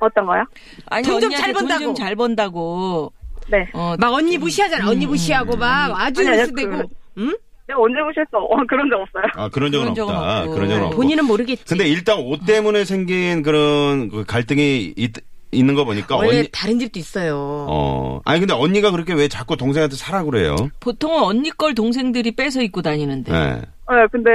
어떤 0.00 0.24
거요? 0.26 0.44
아니 0.86 1.04
돈좀 1.06 1.26
언니한테 1.26 1.36
잘 1.36 1.52
번다고. 1.52 1.78
돈좀 1.78 1.94
잘 1.94 2.16
번다고. 2.16 3.12
네. 3.50 3.68
어, 3.74 3.94
막 3.98 4.12
언니 4.12 4.38
무시하잖아. 4.38 4.88
언니 4.88 5.06
무시하고 5.06 5.56
막 5.56 5.92
아주 6.00 6.20
아니, 6.20 6.28
아니, 6.30 6.38
뉴스되고. 6.38 6.70
그- 6.76 6.84
응? 7.18 7.36
내가 7.66 7.80
언제 7.80 8.00
무시했어? 8.00 8.38
어, 8.38 8.56
그런 8.68 8.88
적 8.90 9.00
없어요. 9.00 9.24
아, 9.36 9.48
그런 9.48 9.70
적은 9.70 9.84
그런 9.86 9.94
적은 9.94 10.14
없다. 10.14 10.40
없고. 10.42 10.54
그런 10.54 10.68
적은 10.68 10.84
없고. 10.86 10.96
본인은 10.96 11.24
모르겠지. 11.24 11.64
근데 11.64 11.86
일단 11.88 12.18
옷 12.18 12.44
때문에 12.46 12.84
생긴 12.84 13.42
그런 13.42 14.08
그 14.08 14.24
갈등이 14.24 14.94
있, 14.96 15.12
있는 15.52 15.74
거 15.74 15.84
보니까 15.84 16.16
원래 16.16 16.38
언니 16.38 16.48
다른 16.52 16.78
집도 16.78 16.98
있어요. 16.98 17.36
어. 17.68 18.20
아니 18.24 18.38
근데 18.40 18.54
언니가 18.54 18.90
그렇게 18.90 19.14
왜 19.14 19.28
자꾸 19.28 19.56
동생한테 19.56 19.96
사라 19.96 20.22
그래요? 20.24 20.54
보통은 20.80 21.22
언니 21.22 21.50
걸 21.50 21.74
동생들이 21.74 22.32
뺏어 22.36 22.60
입고 22.62 22.82
다니는데. 22.82 23.32
네. 23.32 23.54
네, 23.60 24.06
근데 24.12 24.30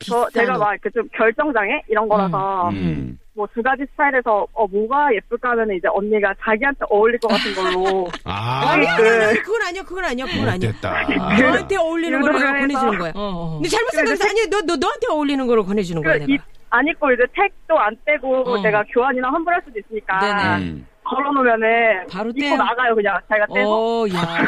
저 0.00 0.28
제가 0.30 0.54
옷. 0.54 0.58
막 0.58 0.72
이렇게 0.72 0.90
좀 0.90 1.08
결정장애 1.14 1.82
이런 1.88 2.08
거라서 2.08 2.68
음. 2.70 3.18
뭐 3.34 3.46
두 3.54 3.62
가지 3.62 3.84
스타일에서 3.92 4.46
어 4.52 4.66
뭐가 4.66 5.14
예쁠까 5.14 5.50
하면 5.50 5.70
이제 5.76 5.86
언니가 5.92 6.34
자기한테 6.44 6.80
어울릴 6.90 7.18
것 7.20 7.28
같은 7.28 7.54
걸로 7.54 8.08
아, 8.24 8.70
아니, 8.72 8.86
아니, 8.86 9.02
그- 9.02 9.24
아니, 9.26 9.38
그건 9.42 9.62
아니야, 9.62 9.82
그건 9.84 10.04
아니야, 10.04 10.26
그건 10.26 10.48
아니야. 10.48 10.72
됐다. 10.72 11.06
너한테 11.40 11.76
어울리는 11.76 12.18
유도를 12.18 12.34
해서- 12.40 12.46
권해주는 12.58 12.98
거야. 12.98 13.10
어, 13.14 13.20
어. 13.20 13.54
근데 13.58 13.68
잘못 13.68 13.90
생각해서 13.92 14.24
아니, 14.28 14.50
너, 14.50 14.60
너, 14.62 14.76
너한테 14.76 15.06
어울리는 15.10 15.46
거로 15.46 15.64
권해주는 15.64 16.02
거야, 16.02 16.14
그 16.14 16.18
내가. 16.18 16.32
입안 16.32 16.86
입고 16.88 17.12
이제 17.12 17.22
택도 17.32 17.78
안 17.78 17.96
떼고 18.04 18.50
어. 18.50 18.58
내가 18.60 18.82
교환이나 18.92 19.28
환불할 19.30 19.62
수도 19.64 19.78
있으니까 19.78 20.18
네네. 20.18 20.64
음. 20.70 20.86
걸어놓으면은 21.04 22.06
바로 22.10 22.28
입고 22.30 22.40
떼요? 22.40 22.56
나가요 22.56 22.94
그냥 22.94 23.18
자기가 23.28 23.46
떼서 23.54 23.70
어, 23.70 24.06
야. 24.08 24.44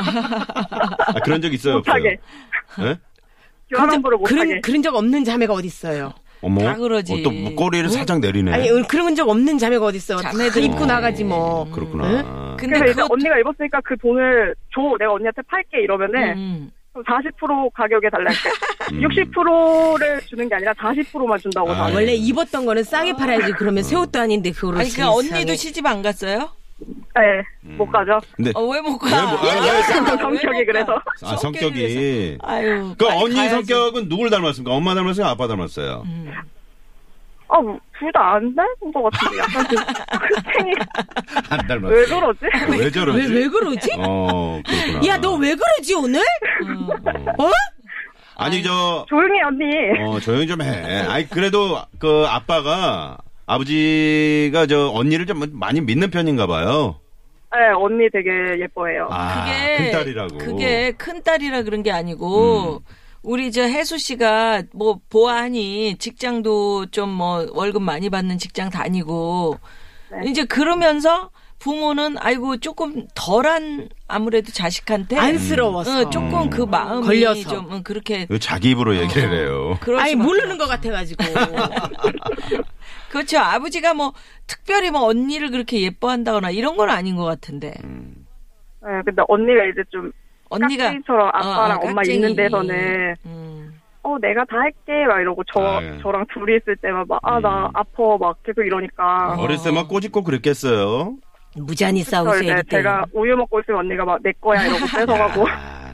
아, 1.07 1.21
그런 1.25 1.40
적 1.40 1.52
있어요? 1.54 1.76
못하게 1.76 2.11
예? 2.11 2.19
환 2.76 2.99
불을 3.77 4.19
못하게 4.19 4.45
그런, 4.45 4.61
그런 4.62 4.83
적 4.83 4.95
없는 4.95 5.25
자매가 5.25 5.53
어딨어요. 5.53 6.12
어머. 6.43 6.61
다 6.62 6.75
그러지. 6.75 7.12
어, 7.12 7.17
또 7.23 7.55
꼬리를 7.55 7.89
살짝 7.91 8.21
내리네. 8.21 8.53
아니, 8.53 8.89
그런 8.89 9.15
적 9.15 9.29
없는 9.29 9.59
자매가 9.59 9.85
어딨어. 9.85 10.17
자매들 10.23 10.61
다 10.62 10.67
입고 10.67 10.85
어. 10.85 10.87
나가지, 10.87 11.23
뭐. 11.25 11.71
그렇구나. 11.71 12.57
근데 12.59 12.79
그래서 12.79 12.85
이제 12.93 13.03
그거 13.03 13.09
언니가 13.15 13.39
입었으니까 13.39 13.81
그 13.85 13.97
돈을 13.99 14.55
줘 14.75 14.81
내가 14.99 15.12
언니한테 15.12 15.43
팔게 15.43 15.83
이러면은 15.83 16.37
음. 16.37 16.71
40% 16.95 17.73
가격에 17.73 18.11
달랄 18.11 18.35
때 18.35 18.50
음. 18.97 19.00
60%를 19.03 20.21
주는 20.23 20.49
게 20.49 20.55
아니라 20.57 20.73
40%만 20.75 21.39
준다고 21.39 21.71
아, 21.71 21.75
다. 21.89 21.95
원래 21.95 22.12
입었던 22.15 22.67
거는 22.67 22.83
싸게 22.83 23.12
팔아야지. 23.15 23.53
그러면 23.53 23.83
새 23.83 23.97
옷도 23.97 24.19
아닌데, 24.19 24.50
그거를. 24.50 24.81
아니, 24.81 24.91
그 24.91 25.03
언니도 25.03 25.55
시집 25.55 25.87
안 25.87 26.03
갔어요? 26.03 26.50
네, 27.14 27.42
못 27.76 27.87
가죠. 27.90 28.18
근데 28.37 28.52
어, 28.54 28.62
왜 28.62 28.80
못 28.80 28.96
가? 28.99 29.06
왜 29.06 29.22
뭐- 29.26 29.38
아니, 29.50 29.60
왜- 29.60 29.70
왜 29.76 29.82
성격이 29.82 30.22
못 30.22 30.40
가? 30.42 30.64
그래서. 30.66 31.02
아, 31.22 31.37
성격이. 31.37 32.38
아유. 32.42 32.94
그 32.99 33.04
빨리 33.06 33.22
언니 33.22 33.34
가야지. 33.34 33.54
성격은 33.56 34.08
누굴 34.08 34.30
닮았습니까? 34.30 34.75
엄마 34.75 34.94
닮았어요? 34.94 35.26
아빠 35.26 35.46
닮았어요? 35.49 36.02
음. 36.06 36.32
아, 37.52 37.56
둘다안 37.99 38.54
닮은 38.54 38.92
것 38.94 39.10
같은데 39.10 39.38
약간 39.38 39.68
좀 39.68 39.78
탱이 40.56 40.72
안 41.50 41.58
닮았어요. 41.66 41.96
왜 41.99 42.06
그러지? 42.06 42.38
왜 42.78 42.90
저러지? 42.90 43.18
왜, 43.18 43.40
왜 43.40 43.49
그러지? 43.49 43.90
어, 43.99 44.62
그렇구나. 44.64 45.06
야, 45.08 45.16
너 45.18 45.34
왜 45.37 45.54
그러지, 45.56 45.94
오늘? 45.94 46.20
어. 47.38 47.44
어? 47.46 47.50
아니, 48.37 48.62
저, 48.62 49.04
조용히 49.08 49.37
해, 49.38 49.42
언니. 49.42 49.64
어, 50.16 50.20
조용히 50.20 50.46
좀 50.46 50.62
해. 50.62 51.00
아니, 51.08 51.28
그래도 51.28 51.82
그 51.99 52.25
아빠가, 52.28 53.18
아버지가 53.50 54.66
저 54.66 54.90
언니를 54.95 55.26
좀 55.26 55.42
많이 55.52 55.80
믿는 55.80 56.11
편인가 56.11 56.47
봐요. 56.47 57.00
네, 57.52 57.59
언니 57.76 58.09
되게 58.12 58.30
예뻐해요. 58.62 59.09
아, 59.11 59.45
그게 59.45 59.76
큰 59.76 59.90
딸이라고. 59.92 60.38
그게 60.38 60.92
큰 60.92 61.23
딸이라 61.25 61.62
그런 61.62 61.83
게 61.83 61.90
아니고 61.90 62.75
음. 62.75 62.78
우리 63.23 63.50
저 63.50 63.62
혜수 63.62 63.99
씨가 63.99 64.62
뭐 64.73 65.00
보아하니 65.11 65.97
직장도 65.99 66.87
좀 66.92 67.11
뭐 67.11 67.45
월급 67.52 67.83
많이 67.83 68.09
받는 68.09 68.38
직장 68.38 68.71
다니고 68.71 69.59
네. 70.12 70.30
이제 70.30 70.45
그러면서 70.45 71.30
부모는 71.59 72.16
아이고 72.19 72.57
조금 72.59 73.07
덜한 73.14 73.88
아무래도 74.09 74.50
자식한테 74.52 75.19
안쓰러웠어. 75.19 76.02
어, 76.02 76.11
조금 76.11 76.49
그 76.49 76.62
마음이 76.62 77.04
걸려서. 77.04 77.49
좀 77.50 77.66
어, 77.73 77.80
그렇게 77.83 78.26
왜 78.30 78.38
자기 78.38 78.71
입으로 78.71 78.97
얘기를 78.97 79.30
해요. 79.30 79.76
그럴 79.80 80.00
아니, 80.00 80.14
모르는 80.14 80.57
것 80.57 80.66
같아가지고. 80.69 81.23
그렇죠. 83.11 83.38
아버지가 83.38 83.95
뭐 83.95 84.12
특별히 84.47 84.90
뭐 84.90 85.02
언니를 85.07 85.50
그렇게 85.50 85.83
예뻐한다거나 85.83 86.50
이런 86.50 86.76
건 86.76 86.90
아닌 86.90 87.17
것 87.17 87.25
같은데 87.25 87.75
네, 87.83 89.02
근데 89.05 89.23
언니가 89.29 89.64
이제 89.64 89.83
좀 89.90 90.12
언니가 90.49 90.85
깍쟁이처럼 90.85 91.29
아빠랑 91.29 91.79
어, 91.79 91.87
어, 91.87 91.90
엄마. 91.90 92.02
있는 92.07 92.35
데서는 92.35 93.17
음. 93.26 93.81
어 94.02 94.17
내가 94.19 94.45
다 94.45 94.57
할게 94.57 95.05
막 95.07 95.21
이러고 95.21 95.43
저 95.52 95.61
아, 95.61 95.83
예. 95.83 95.99
저랑 96.00 96.25
둘이 96.33 96.57
있을 96.57 96.76
때만 96.76 97.05
막아나 97.07 97.67
음. 97.67 97.71
아파 97.75 98.17
막 98.19 98.43
계속 98.43 98.64
이러니까 98.64 99.37
어렸을 99.38 99.71
때막 99.71 99.88
꼬집고 99.88 100.25
그랬겠어요. 100.25 101.17
무잔히 101.57 102.02
싸우세요, 102.04 102.42
이제 102.42 102.52
이때. 102.61 102.76
제가 102.76 103.04
우유 103.12 103.37
먹고 103.37 103.61
있으면 103.61 103.80
언니가 103.80 104.04
막 104.04 104.21
내 104.23 104.33
거야 104.40 104.64
이러고 104.64 104.78
뺏어가고 104.97 105.49
아, 105.49 105.92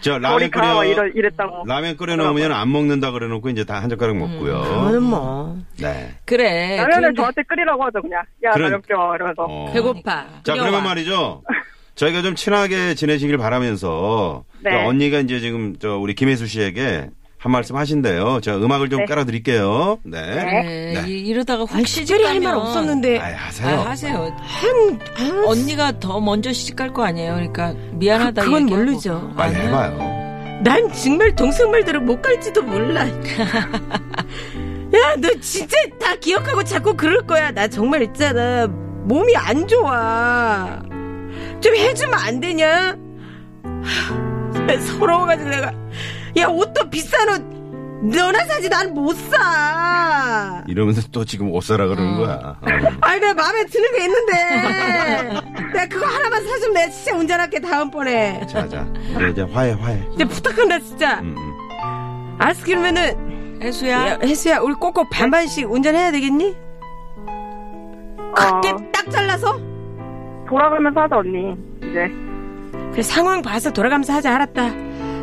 저 0.00 0.18
라면 0.18 0.50
끓여, 0.50 0.84
이러 0.84 1.06
이랬다고 1.06 1.64
라면 1.66 1.96
끓여놓으면 1.96 2.50
안 2.52 2.72
먹는다 2.72 3.12
그래놓고 3.12 3.48
이제 3.50 3.64
다 3.64 3.78
한 3.80 3.88
젓가락 3.88 4.16
먹고요. 4.16 4.60
그거는 4.62 5.02
뭐. 5.04 5.56
네. 5.80 6.14
그래. 6.24 6.76
라면을 6.78 7.08
근데- 7.08 7.20
저한테 7.20 7.42
끓이라고 7.44 7.84
하죠 7.84 8.02
그냥 8.02 8.22
야 8.44 8.50
그런- 8.50 8.70
라면 8.72 8.82
끓여 8.82 9.14
이러면서 9.14 9.42
어. 9.48 9.70
배고파. 9.72 10.26
자, 10.42 10.52
끓여와. 10.54 10.68
그러면 10.70 10.84
말이죠. 10.84 11.42
저희가 11.94 12.22
좀 12.22 12.34
친하게 12.34 12.94
지내시길 12.94 13.38
바라면서 13.38 14.44
네. 14.62 14.70
저 14.70 14.88
언니가 14.88 15.18
이제 15.20 15.38
지금 15.40 15.76
저 15.78 15.96
우리 15.96 16.14
김혜수 16.14 16.46
씨에게 16.46 17.08
한 17.38 17.52
말씀 17.52 17.76
하신대요. 17.76 18.40
제가 18.40 18.56
음악을 18.58 18.88
좀 18.88 19.00
네. 19.00 19.06
깔아드릴게요. 19.06 19.98
네. 20.02 20.20
네, 20.20 20.92
네. 20.94 21.04
이- 21.06 21.20
이러다가 21.20 21.62
혹 21.64 21.86
시집 21.86 22.06
특별히 22.16 22.24
할말 22.26 22.54
가면- 22.54 22.60
없었는데. 22.60 23.18
아이, 23.20 23.32
아, 23.32 23.36
하세요. 23.46 23.78
하세요. 23.80 24.36
한, 24.40 25.00
한, 25.14 25.44
언니가 25.44 25.92
더 26.00 26.20
먼저 26.20 26.52
시집 26.52 26.74
갈 26.74 26.92
거 26.92 27.04
아니에요. 27.04 27.34
그러니까 27.34 27.74
미안하다. 27.92 28.42
그- 28.42 28.46
그건 28.46 28.62
얘기하고. 28.62 28.84
모르죠. 28.86 29.32
빨리 29.36 29.54
아니요. 29.54 29.68
해봐요. 29.68 30.18
난 30.64 30.92
정말 30.92 31.36
동생 31.36 31.70
말대로 31.70 32.00
못 32.00 32.20
갈지도 32.20 32.60
몰라. 32.62 33.06
야, 34.94 35.14
너 35.20 35.28
진짜 35.40 35.76
다 36.00 36.16
기억하고 36.16 36.64
자꾸 36.64 36.96
그럴 36.96 37.24
거야. 37.24 37.52
나 37.52 37.68
정말 37.68 38.02
있잖아. 38.02 38.66
몸이 39.04 39.36
안 39.36 39.68
좋아. 39.68 40.80
좀 41.60 41.76
해주면 41.76 42.14
안 42.14 42.40
되냐? 42.40 42.96
하, 43.62 44.80
서러워가지고 44.80 45.50
내가. 45.50 45.72
야, 46.36 46.46
옷도 46.46 46.88
비싼 46.90 47.28
옷. 47.30 47.58
너나 48.00 48.44
사지 48.44 48.68
난 48.68 48.94
못 48.94 49.12
사. 49.14 50.62
이러면서 50.68 51.02
또 51.10 51.24
지금 51.24 51.50
옷 51.52 51.64
사라 51.64 51.86
그러는 51.88 52.14
어. 52.14 52.16
거야. 52.18 52.34
어. 52.60 52.96
아니, 53.00 53.20
내가 53.20 53.34
마음에 53.34 53.64
드는 53.64 53.92
게 53.96 54.04
있는데. 54.04 55.42
내가 55.72 55.86
그거 55.88 56.06
하나만 56.06 56.44
사주면 56.46 56.74
내가 56.74 56.90
진짜 56.90 57.16
운전할게, 57.16 57.60
다음번에. 57.60 58.46
자, 58.46 58.68
자. 58.68 58.86
이제, 59.16 59.28
이제 59.30 59.42
화해, 59.42 59.72
화해. 59.72 60.00
이제 60.14 60.24
부탁한다, 60.24 60.78
진짜. 60.78 61.18
음, 61.20 61.34
음. 61.36 62.36
알았어, 62.38 62.64
그러면은. 62.64 63.58
혜수야. 63.60 64.08
야, 64.12 64.18
혜수야, 64.22 64.58
우리 64.60 64.74
꼭꼭 64.74 65.10
반반씩 65.10 65.68
운전해야 65.68 66.12
되겠니? 66.12 66.56
어, 67.26 68.60
크게 68.60 68.76
딱 68.92 69.10
잘라서? 69.10 69.58
돌아가면서 70.48 71.00
하자 71.00 71.16
언니 71.16 71.54
이제 71.78 72.08
그래, 72.92 73.02
상황 73.02 73.42
봐서 73.42 73.72
돌아가면서 73.72 74.12
하자, 74.12 74.32
알았다. 74.34 74.70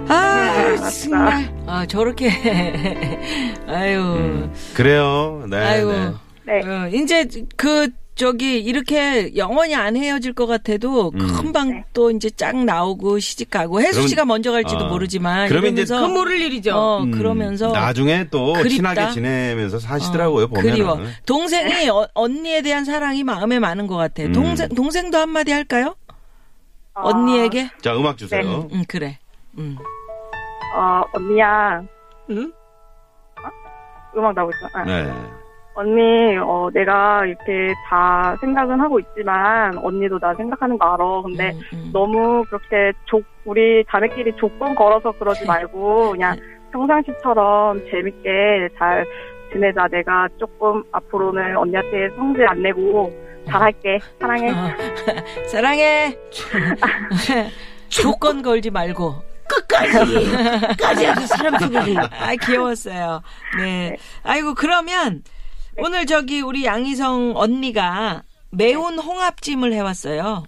아. 0.07 0.89
정말. 0.89 1.53
아, 1.65 1.85
저렇게. 1.85 2.29
아유. 3.67 4.49
그래요. 4.73 5.45
네. 5.49 5.57
아이고. 5.57 5.91
네. 5.91 6.61
네 6.61 6.67
어, 6.67 6.87
이제 6.93 7.27
그 7.55 7.89
저기 8.13 8.59
이렇게 8.59 9.35
영원히 9.35 9.75
안 9.75 9.97
헤어질 9.97 10.33
것 10.33 10.45
같아도 10.45 11.11
음. 11.15 11.27
금방 11.35 11.83
또 11.93 12.11
이제 12.11 12.29
짝 12.29 12.55
나오고 12.55 13.19
시집 13.19 13.49
가고 13.49 13.81
혜수 13.81 14.07
씨가 14.07 14.23
먼저 14.25 14.51
갈지도 14.51 14.85
어. 14.85 14.87
모르지만 14.87 15.49
그러면 15.49 15.73
이제 15.73 15.81
이러면서 15.81 16.07
그 16.07 16.13
모를 16.13 16.39
일이죠. 16.39 16.73
어 16.73 17.03
음, 17.03 17.11
그러면서 17.11 17.71
나중에 17.71 18.27
또 18.29 18.53
그립다. 18.53 18.69
친하게 18.93 19.13
지내면서 19.13 19.79
사시더라고요, 19.79 20.45
어, 20.45 20.47
보면. 20.47 20.63
그리워 20.63 20.99
동생이 21.25 21.89
어, 21.89 22.07
언니에 22.13 22.61
대한 22.61 22.85
사랑이 22.85 23.23
마음에 23.23 23.59
많은 23.59 23.85
것 23.87 23.97
같아 23.97 24.23
음. 24.23 24.31
동생 24.31 24.69
동생도 24.69 25.17
한마디 25.17 25.51
할까요 25.51 25.95
어, 26.93 27.09
언니에게 27.09 27.69
자, 27.81 27.97
음악 27.97 28.17
주세요. 28.17 28.69
응 28.71 28.85
그래 28.87 29.19
음. 29.57 29.77
어 30.75 31.03
언니야 31.13 31.83
응? 32.31 32.51
음악 34.15 34.33
나오고 34.33 34.51
있어 34.51 34.67
아. 34.73 34.83
네. 34.83 35.11
언니, 35.77 36.37
어, 36.37 36.69
내가 36.73 37.25
이렇게 37.25 37.73
다 37.85 38.35
생각은 38.39 38.79
하고 38.79 38.97
있지만, 38.99 39.77
언니도 39.77 40.19
나 40.19 40.33
생각하는 40.33 40.77
거 40.77 40.93
알아. 40.93 41.21
근데 41.23 41.51
음, 41.51 41.59
음. 41.73 41.89
너무 41.91 42.45
그렇게 42.45 42.93
조, 43.05 43.21
우리 43.43 43.83
자매끼리 43.89 44.37
조건 44.37 44.73
걸어서 44.73 45.11
그러지 45.11 45.45
말고, 45.45 46.11
그냥 46.11 46.37
평상시처럼 46.71 47.81
재밌게 47.91 48.69
잘 48.77 49.05
지내자. 49.51 49.87
내가 49.89 50.29
조금 50.37 50.81
앞으로는 50.93 51.57
언니한테 51.57 52.09
성질 52.15 52.47
안 52.47 52.61
내고 52.61 53.11
잘할게. 53.45 53.99
사랑해. 54.19 54.51
어. 54.51 54.53
사랑해 55.51 56.17
조건 57.89 58.41
걸지 58.41 58.71
말고 58.71 59.13
끝 59.13 59.34
까지. 59.91 60.13
끝까지 60.77 61.07
아주 61.07 61.27
사람 61.27 61.57
속이는 61.59 61.97
아 61.97 62.35
귀여웠어요. 62.35 63.21
네. 63.59 63.95
아이고 64.23 64.53
그러면 64.55 65.23
오늘 65.77 66.05
저기 66.05 66.41
우리 66.41 66.65
양희성 66.65 67.33
언니가 67.35 68.23
매운 68.51 68.97
홍합찜을 68.99 69.73
해왔어요. 69.73 70.45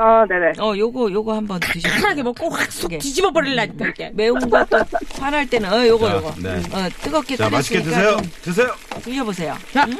어, 0.00 0.24
네네. 0.28 0.52
어 0.60 0.76
요거 0.76 1.10
요거 1.10 1.34
한번 1.34 1.58
드셔. 1.58 1.88
편하게 1.88 2.22
먹고 2.22 2.48
확속 2.50 2.92
이게. 2.92 2.98
뒤집어 2.98 3.32
버릴라니까, 3.32 3.84
이렇게. 3.84 4.10
매운 4.14 4.38
거또 4.48 4.78
화날 5.18 5.50
때는 5.50 5.72
어 5.72 5.84
요거 5.84 6.08
자, 6.08 6.16
요거. 6.16 6.34
네. 6.40 6.50
어 6.72 6.88
뜨겁게 7.02 7.36
자, 7.36 7.50
맛있게 7.50 7.82
드세요. 7.82 8.16
좀 8.16 8.30
드세요. 8.42 8.68
드셔보세요. 9.02 9.56
자. 9.72 9.84
음, 9.86 9.98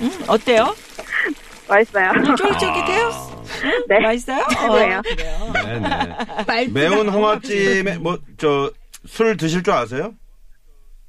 음, 0.00 0.10
어때요? 0.26 0.74
맛있어요. 1.68 2.10
쫄깃쫄깃해요? 2.36 3.35
네. 3.88 4.00
맛있어요? 4.00 4.40
어. 4.42 4.72
그래요. 4.72 5.02
네, 5.52 5.80
네. 6.46 6.68
매운 6.72 7.08
홍합찜에, 7.08 7.98
뭐, 7.98 8.18
저, 8.36 8.70
술 9.06 9.36
드실 9.36 9.62
줄 9.62 9.72
아세요? 9.72 10.14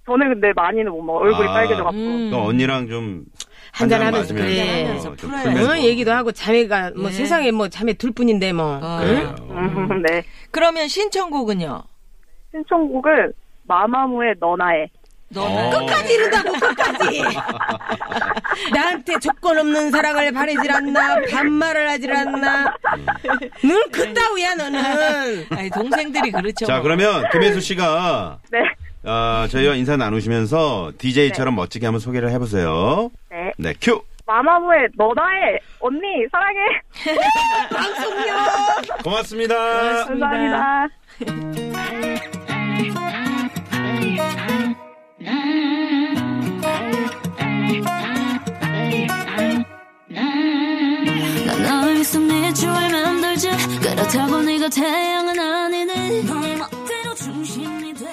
저는 0.06 0.30
근데 0.30 0.54
많이는 0.56 0.92
못 0.92 1.02
먹어. 1.02 1.20
얼굴이 1.20 1.48
아. 1.48 1.54
빨개져갖고. 1.54 1.98
음. 1.98 2.30
또 2.32 2.44
언니랑 2.44 2.88
좀 2.88 3.26
한잔하면서 3.74 4.34
한잔 4.34 5.56
그래. 5.56 5.68
어, 5.68 5.78
얘기도 5.80 6.12
하고 6.12 6.32
자매가 6.32 6.92
뭐 6.96 7.08
예. 7.08 7.12
세상에 7.12 7.52
뭐 7.52 7.68
자매 7.68 7.94
둘 7.94 8.12
뿐인데 8.12 8.54
뭐. 8.54 8.80
어. 8.82 9.00
그래요. 9.02 9.36
음, 9.50 10.02
네. 10.04 10.24
그러면 10.52 10.88
신청곡은요? 10.88 11.84
신청곡은 12.52 13.34
마마무의 13.64 14.36
너나에. 14.40 14.88
너는 15.30 15.66
어. 15.66 15.70
끝까지 15.80 16.14
이른다고 16.14 16.54
끝까지. 16.54 17.22
나한테 18.74 19.20
조건 19.20 19.60
없는 19.60 19.92
사랑을 19.92 20.32
바라질 20.32 20.72
않나 20.72 21.18
반말을 21.30 21.90
하질 21.90 22.12
않나. 22.14 22.74
늘 23.64 23.84
그따위야 23.92 24.56
너는. 24.56 25.46
아니 25.52 25.70
동생들이 25.70 26.32
그렇죠. 26.32 26.66
자, 26.66 26.76
뭐. 26.76 26.84
그러면 26.84 27.24
김혜수 27.32 27.60
씨가 27.62 28.40
네. 28.52 28.60
아, 29.04 29.48
저희와 29.52 29.76
인사 29.76 29.98
나누시면서 29.98 30.94
DJ처럼 30.98 31.56
멋지게 31.56 31.86
한번 31.86 32.00
소개를 32.00 32.32
해보세요. 32.32 33.10
네. 33.30 33.52
네, 33.58 33.74
큐! 33.82 34.02
마마무의 34.26 34.90
너나에. 34.98 35.58
언니, 35.80 36.26
사랑해. 36.30 36.60
고맙습니다. 39.04 40.06
감사합니다. 40.06 40.88
그렇다고 53.98 54.42
네가 54.44 54.70
태양은 54.70 55.40
아니니 55.40 56.24
너의 56.24 56.56
멋대로 56.58 57.16
중심이 57.16 57.94
돼 57.96 58.06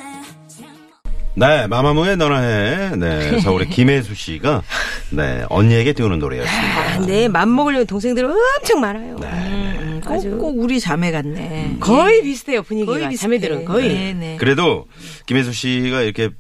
네, 1.37 1.67
마마무의 1.67 2.17
너나 2.17 2.41
해. 2.41 2.97
네, 2.97 3.41
서울의 3.41 3.69
김혜수 3.69 4.15
씨가 4.15 4.63
네, 5.11 5.45
언니에게 5.51 5.93
띄우는 5.93 6.21
노래였습니다. 6.21 6.81
아, 6.81 6.99
근데 6.99 7.29
맘먹으려는 7.29 7.87
동생들은 7.87 8.31
엄청 8.31 8.81
많아요. 8.81 9.17
음, 9.21 10.01
아주. 10.07 10.31
꼭꼭 10.31 10.59
우리 10.61 10.79
자매 10.81 11.11
같네. 11.11 11.77
거의 11.81 12.23
비슷해요 12.23 12.63
분위기가. 12.63 12.93
거의 12.93 13.09
비슷해. 13.11 13.23
자매들은 13.23 13.65
거의. 13.67 13.89
네 13.89 14.13
네. 14.15 14.37
그래도 14.39 14.87
김혜수 15.27 15.53
씨가 15.53 16.03
이렇게 16.03 16.31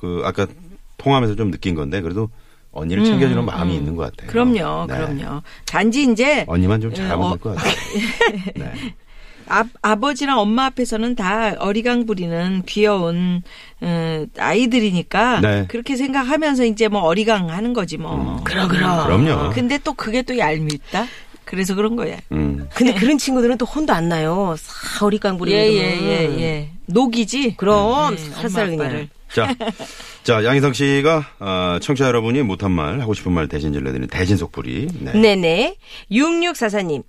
그 0.00 0.22
아까 0.24 0.46
통화하면서 0.96 1.34
좀 1.36 1.50
느낀 1.50 1.74
건데 1.74 2.00
그래도 2.00 2.30
언니를 2.76 3.04
챙겨주는 3.04 3.44
마음이 3.44 3.74
있는 3.74 3.96
것 3.96 4.04
같아요. 4.04 4.28
음, 4.28 4.52
그럼요, 4.52 4.86
네. 4.86 4.96
그럼요. 4.96 5.42
단지 5.66 6.02
이제 6.10 6.44
언니만 6.46 6.80
좀 6.80 6.92
잘하면 6.92 7.26
어, 7.26 7.30
될것 7.30 7.56
같아요. 7.56 7.74
네. 8.54 8.72
아, 9.48 9.64
아버지랑 9.80 10.38
엄마 10.38 10.66
앞에서는 10.66 11.14
다 11.14 11.54
어리광 11.58 12.06
부리는 12.06 12.62
귀여운 12.66 13.42
어, 13.80 14.24
아이들이니까 14.38 15.40
네. 15.40 15.64
그렇게 15.68 15.96
생각하면서 15.96 16.64
이제 16.64 16.88
뭐 16.88 17.02
어리광 17.02 17.50
하는 17.50 17.72
거지 17.72 17.96
뭐. 17.96 18.40
그럼 18.44 18.68
그럼. 18.68 19.04
그럼요. 19.06 19.50
근데 19.52 19.78
또 19.78 19.92
그게 19.94 20.22
또 20.22 20.36
얄밉다. 20.36 21.06
그래서 21.44 21.76
그런 21.76 21.94
거야. 21.94 22.16
음. 22.32 22.68
근데 22.74 22.92
그런 22.94 23.18
친구들은 23.18 23.56
또 23.56 23.66
혼도 23.66 23.92
안 23.92 24.08
나요. 24.08 24.56
사오리깡 24.58 25.38
부리는. 25.38 25.58
예예 25.58 26.00
예 26.02 26.40
예, 26.40 26.70
녹이지. 26.86 27.54
그럼 27.56 28.16
네, 28.16 28.22
살살 28.32 28.76
그냥. 28.76 29.08
자, 29.36 29.54
자 30.22 30.44
양희성 30.44 30.72
씨가 30.72 31.26
어, 31.40 31.78
청취자 31.80 32.06
여러분이 32.06 32.42
못한 32.42 32.72
말 32.72 33.00
하고 33.00 33.12
싶은 33.12 33.32
말 33.32 33.48
대신 33.48 33.72
질러드리는 33.74 34.08
대신 34.08 34.38
속풀이. 34.38 34.88
네. 35.00 35.12
네네. 35.12 35.76
6644님. 36.10 37.02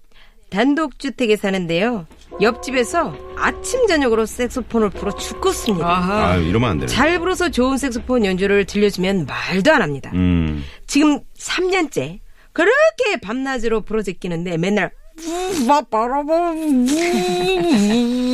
단독주택에 0.49 1.35
사는데요. 1.35 2.07
옆집에서 2.41 3.13
아침 3.37 3.85
저녁으로 3.87 4.25
색소폰을 4.25 4.91
불어 4.91 5.11
죽겠습니다. 5.11 5.85
아하. 5.85 6.27
아유 6.31 6.43
이러면 6.43 6.69
안 6.69 6.77
되네. 6.79 6.87
잘 6.91 7.19
불어서 7.19 7.49
좋은 7.49 7.77
색소폰 7.77 8.23
연주를 8.23 8.65
들려주면 8.65 9.25
말도 9.25 9.73
안 9.73 9.81
합니다. 9.81 10.11
음. 10.13 10.63
지금 10.85 11.19
3년째 11.37 12.19
그렇게 12.53 13.17
밤낮으로 13.21 13.81
불어 13.81 14.01
제끼는데 14.01 14.57
맨날 14.57 14.91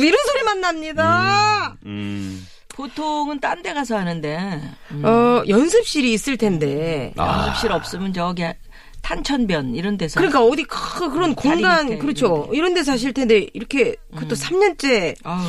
이런 0.02 0.16
소리만 0.26 0.60
납니다. 0.60 1.76
음. 1.86 2.46
보통은 2.74 3.40
딴 3.40 3.62
데 3.62 3.72
가서 3.72 3.96
하는데. 3.96 4.60
음. 4.90 5.04
어 5.04 5.42
연습실이 5.48 6.12
있을 6.12 6.36
텐데. 6.36 7.12
아. 7.16 7.46
연습실 7.46 7.72
없으면 7.72 8.12
저기 8.12 8.44
탄천변 9.02 9.74
이런 9.74 9.96
데서 9.98 10.18
그러니까 10.18 10.42
어디 10.42 10.64
크- 10.64 11.10
그런 11.10 11.34
공간 11.34 11.84
밑에 11.86 11.98
그렇죠. 11.98 12.48
이런 12.52 12.74
데서 12.74 12.92
하실 12.92 13.12
텐데 13.12 13.46
이렇게 13.52 13.96
그것도 14.14 14.34
3년째 14.34 15.14
아우 15.22 15.46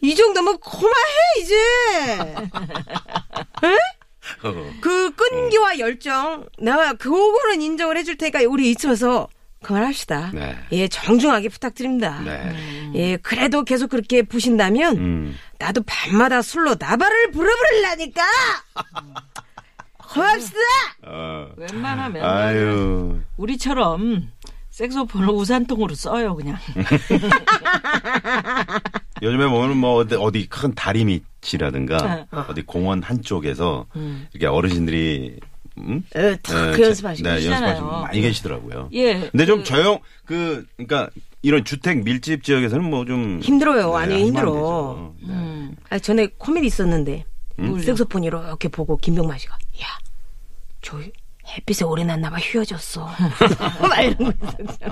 이 0.02 0.14
정도면 0.14 0.58
그만해 0.60 1.40
이제. 1.40 1.54
에? 3.64 3.76
그 4.80 5.14
끈기와 5.14 5.78
열정 5.78 6.46
내가 6.58 6.94
그거는 6.94 7.60
인정을 7.60 7.96
해줄 7.96 8.16
테니까 8.16 8.40
우리 8.48 8.70
있으면서 8.70 9.28
그만합시다. 9.62 10.30
네. 10.32 10.56
예 10.72 10.88
정중하게 10.88 11.50
부탁드립니다. 11.50 12.20
네. 12.24 12.90
예 12.94 13.16
그래도 13.18 13.62
계속 13.64 13.90
그렇게 13.90 14.22
부신다면 14.22 14.96
음. 14.96 15.36
나도 15.58 15.82
밤마다 15.84 16.40
술로 16.42 16.76
나발을 16.78 17.30
불어버릴라니까. 17.32 18.22
고맙습니다. 19.96 20.66
어. 21.06 21.48
웬만하면 21.56 22.24
아유. 22.24 23.20
우리처럼 23.36 24.30
색소폰을 24.70 25.28
우산통으로 25.28 25.94
써요 25.94 26.34
그냥. 26.36 26.56
요즘에 29.22 29.46
보면 29.48 29.76
뭐 29.76 29.94
어디, 29.96 30.14
어디 30.14 30.46
큰 30.48 30.74
다리 30.74 31.04
밑이라든가 31.04 32.14
네. 32.14 32.26
어디 32.48 32.62
공원 32.62 33.02
한쪽에서 33.02 33.86
음. 33.96 34.26
이렇게 34.32 34.46
어르신들이 34.46 35.38
음? 35.78 36.02
어, 36.14 36.36
탁 36.42 36.76
네, 36.76 36.82
연습하시고 36.82 37.28
네. 37.28 37.34
연습하시고 37.46 37.86
많이 38.02 38.20
계시더라고요. 38.20 38.88
예. 38.92 39.28
근데 39.30 39.46
좀 39.46 39.58
그- 39.58 39.64
조용 39.64 39.98
그 40.24 40.66
그러니까 40.76 41.08
이런 41.42 41.64
주택 41.64 42.02
밀집 42.02 42.44
지역에서는 42.44 42.84
뭐 42.84 43.04
좀 43.06 43.40
힘들어요. 43.42 43.94
아니, 43.96 44.12
하면 44.12 44.20
안 44.20 44.26
힘들어. 44.26 45.14
네. 45.22 45.28
음. 45.32 45.76
아, 45.88 45.98
전에 45.98 46.26
코미디 46.38 46.66
있었는데 46.66 47.24
뭘요? 47.56 47.82
색소폰 47.82 48.24
이렇게 48.24 48.68
보고 48.68 48.96
김병만 48.96 49.38
씨가 49.38 49.54
야, 49.82 49.86
저 50.82 50.98
햇빛에 51.48 51.84
오래 51.84 52.04
났나 52.04 52.30
봐 52.30 52.36
휘어졌어. 52.36 53.08
막 53.80 54.00
이런 54.00 54.16
거 54.16 54.32
있었죠. 54.62 54.86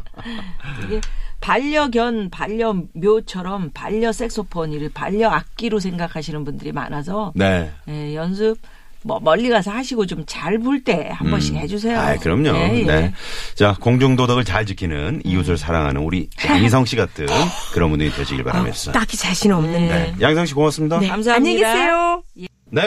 이게 0.86 1.00
반려견, 1.40 2.30
반려묘처럼 2.30 3.70
반려 3.72 4.12
색소폰을 4.12 4.90
반려 4.92 5.30
악기로 5.30 5.78
생각하시는 5.78 6.44
분들이 6.44 6.72
많아서 6.72 7.32
네. 7.34 7.70
예, 7.88 8.14
연습 8.14 8.58
뭐 9.04 9.20
멀리 9.20 9.48
가서 9.48 9.70
하시고 9.70 10.06
좀잘불때한 10.06 11.30
번씩 11.30 11.54
해주세요. 11.54 11.98
아, 11.98 12.16
그럼요. 12.16 12.48
예, 12.56 12.80
예. 12.80 12.84
네. 12.84 13.14
자, 13.54 13.76
공중 13.80 14.16
도덕을 14.16 14.44
잘 14.44 14.66
지키는 14.66 15.22
이웃을 15.24 15.56
사랑하는 15.56 16.02
우리 16.02 16.28
양희성 16.44 16.84
씨 16.84 16.96
같은 16.96 17.26
그런 17.72 17.90
분들이 17.90 18.10
되시길 18.10 18.42
바라면서. 18.42 18.92
딱히 18.92 19.16
자신 19.16 19.52
없는데. 19.52 19.88
네. 19.88 20.14
양희성 20.20 20.46
씨 20.46 20.54
고맙습니다. 20.54 20.98
네. 20.98 21.06
네, 21.06 21.08
감사합니다. 21.12 21.36
안녕히 21.36 21.58
계세요. 21.58 22.22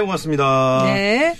고맙습니다. 0.05 0.83
네. 0.85 1.35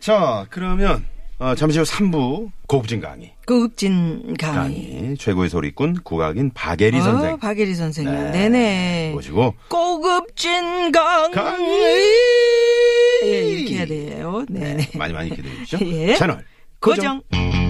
자, 0.00 0.46
그러면 0.48 1.04
어, 1.38 1.54
잠시 1.54 1.78
후 1.78 1.84
3부 1.84 2.50
고급진 2.66 3.00
강의. 3.00 3.34
고급진 3.46 4.34
강의. 4.38 4.92
강의 4.94 5.16
최고의 5.18 5.50
소리꾼 5.50 6.02
국악인 6.02 6.50
박예리 6.54 6.98
선생 7.00 7.34
어, 7.34 7.36
박예리 7.36 7.74
선생님. 7.74 8.14
네. 8.14 8.30
네. 8.30 8.48
네 8.48 9.10
모시고 9.12 9.54
고급진 9.68 10.92
강의. 10.92 11.30
강의. 11.32 12.12
예, 13.24 13.42
이렇게 13.42 13.76
해야 13.76 13.86
돼요. 13.86 14.46
네. 14.48 14.76
네. 14.76 14.88
많이 14.96 15.12
많이 15.12 15.28
기대해 15.28 15.54
주시죠. 15.64 15.84
예. 15.86 16.14
채널 16.16 16.42
고정. 16.80 17.20
고정. 17.30 17.65